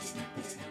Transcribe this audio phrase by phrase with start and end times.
[0.00, 0.67] した。